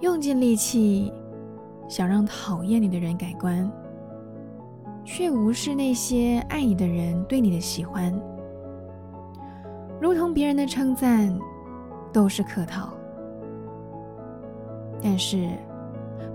[0.00, 1.12] 用尽力气
[1.88, 3.70] 想让讨厌你的人改观，
[5.04, 8.12] 却无视那些爱你的人对你的喜欢，
[10.00, 11.36] 如同别人的称赞
[12.12, 12.90] 都是客套。
[15.02, 15.48] 但是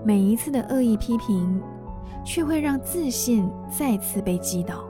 [0.04, 1.60] 每一次的恶意批评，
[2.24, 4.84] 却会让自信再次被击倒。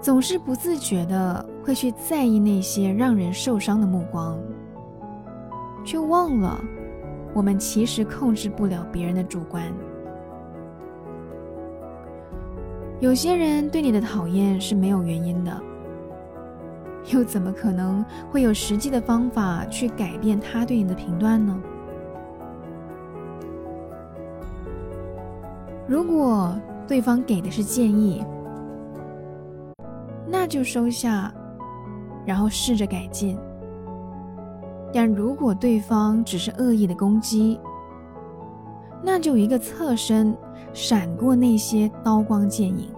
[0.00, 4.38] 总是不自觉的会去在意那些让人受伤的目光，
[5.84, 6.62] 却忘了
[7.34, 9.64] 我们其实控制不了别人的主观。
[13.00, 15.60] 有些人对你的讨厌是没有原因的，
[17.12, 21.60] 又怎么可能会有实际的方法去改变他对你的评断呢？
[25.88, 26.54] 如果
[26.86, 28.24] 对方给的是建议，
[30.28, 31.32] 那就收下，
[32.24, 33.36] 然后试着改进。
[34.92, 37.58] 但如果对方只是恶意的攻击，
[39.02, 40.36] 那就一个侧身，
[40.72, 42.88] 闪过那些刀光剑影。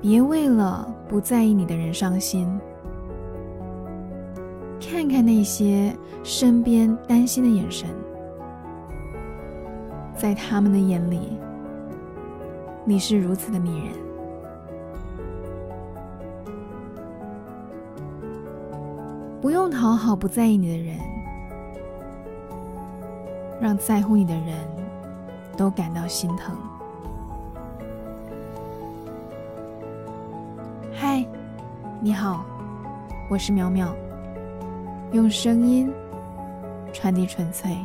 [0.00, 2.48] 别为了不在意你的人伤心，
[4.80, 7.88] 看看那些身边担心的眼神，
[10.14, 11.36] 在他们的眼里。
[12.84, 13.88] 你是如此的迷人，
[19.40, 20.98] 不用讨好不在意你的人，
[23.60, 24.54] 让在乎你的人
[25.56, 26.56] 都感到心疼。
[30.92, 31.24] 嗨，
[32.00, 32.44] 你好，
[33.28, 33.88] 我是淼淼，
[35.12, 35.92] 用声音
[36.92, 37.76] 传递纯粹。